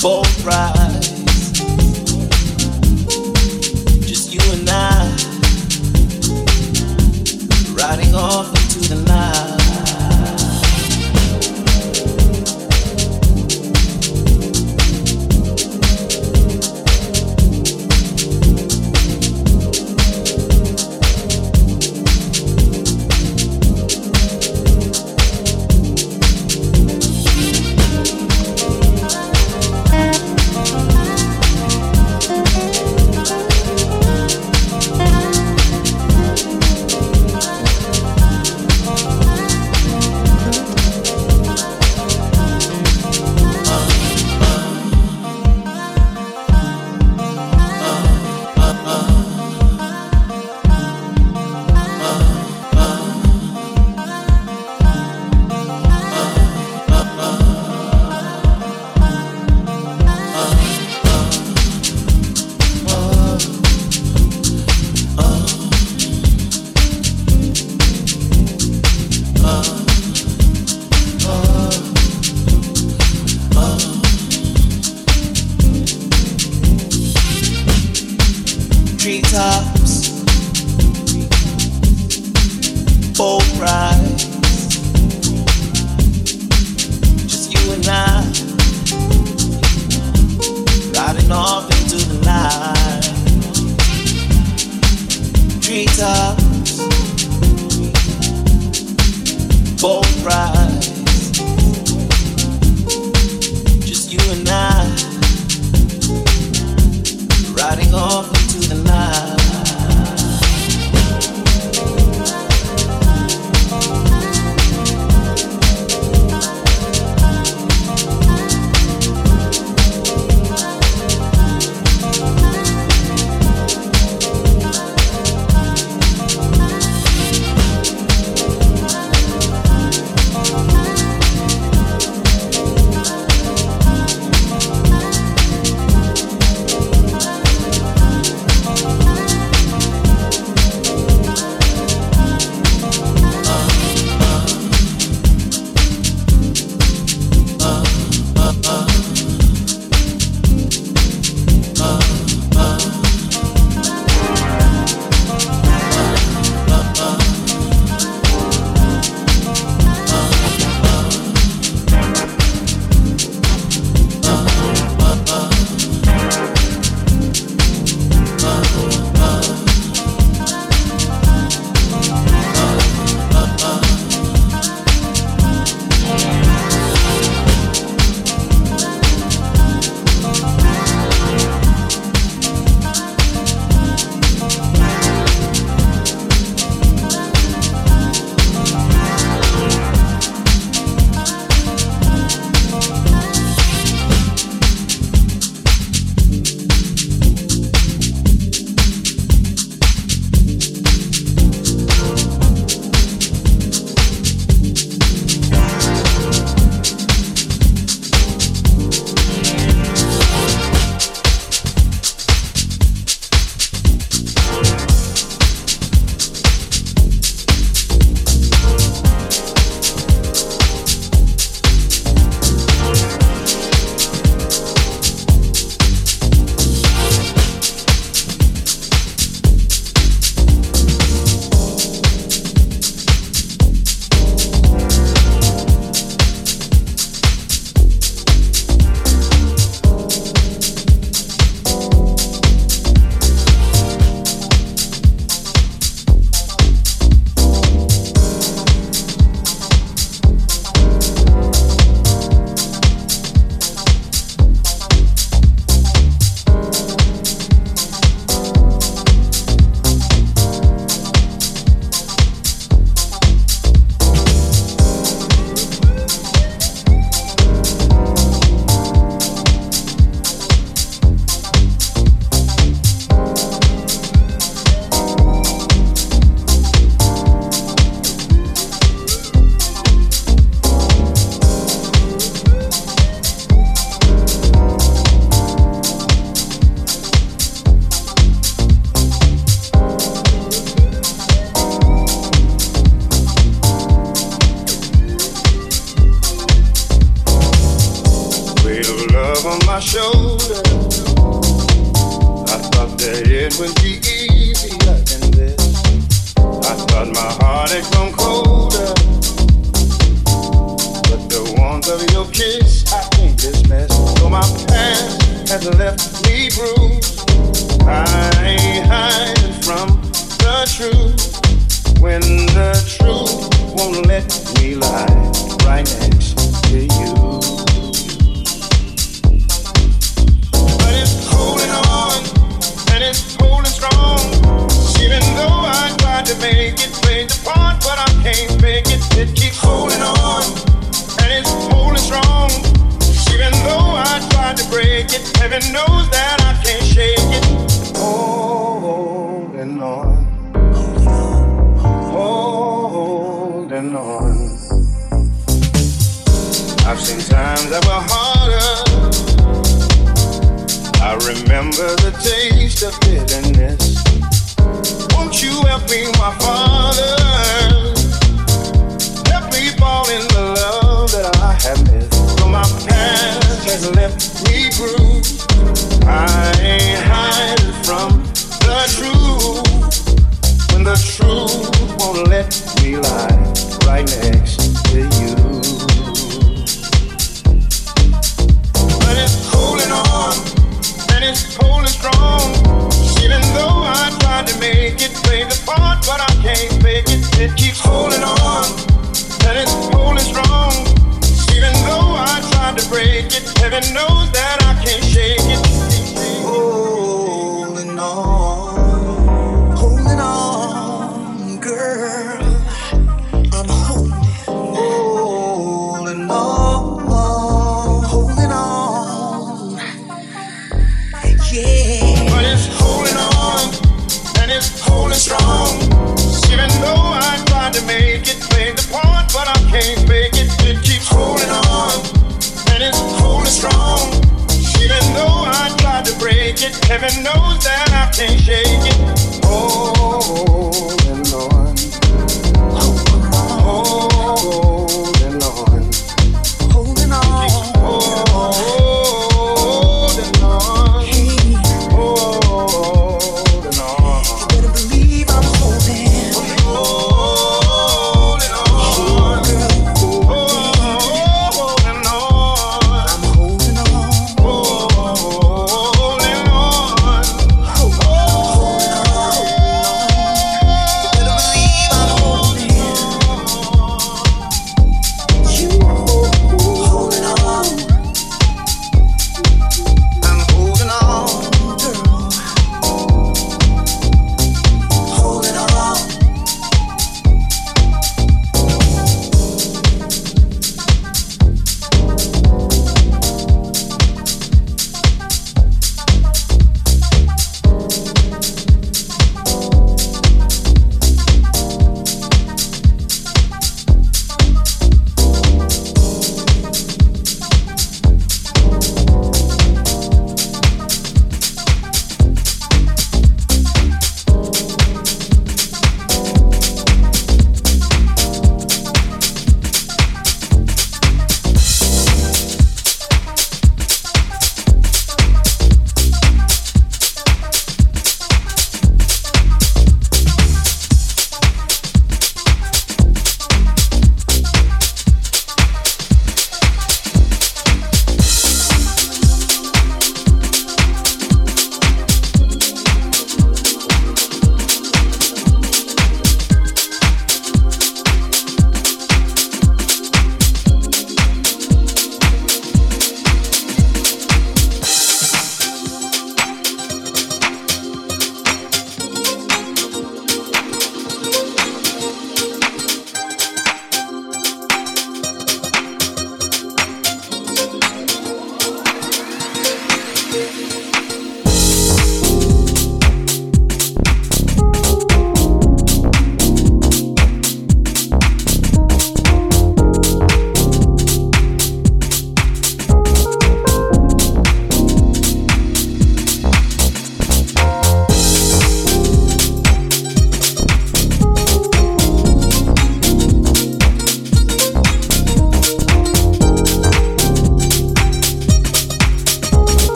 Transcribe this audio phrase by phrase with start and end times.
[0.00, 0.93] Boat rides,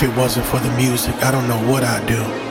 [0.00, 2.47] If it wasn't for the music, I don't know what I'd do.